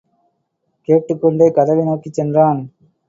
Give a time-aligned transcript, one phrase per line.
[0.87, 2.61] கேட்டுக் கொண்டே கதவை நோக்கிச் சென்றான்.